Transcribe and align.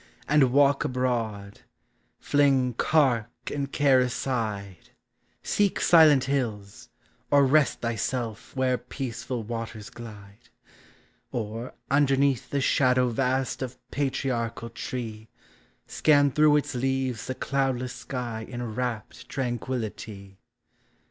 and 0.27 0.51
walk 0.51 0.83
abroad; 0.83 1.59
fling 2.19 2.73
cark 2.73 3.51
and 3.53 3.71
care 3.71 3.99
aside; 3.99 4.89
Seek 5.43 5.79
silent 5.79 6.23
hills, 6.23 6.89
or 7.29 7.45
rest 7.45 7.81
thyself 7.81 8.55
where 8.55 8.79
peaceful 8.79 9.43
waters 9.43 9.91
glide; 9.91 10.49
Or, 11.31 11.75
underneath 11.91 12.49
the 12.49 12.61
shadow 12.61 13.09
vast 13.09 13.61
of 13.61 13.77
patriarchal 13.91 14.71
tree,. 14.71 15.29
Scan 15.85 16.31
through 16.31 16.57
its 16.57 16.73
leaves 16.73 17.27
the 17.27 17.35
cloudless 17.35 17.93
sky 17.93 18.47
id 18.49 18.59
rapt 18.59 19.29
tranquillity. 19.29 20.39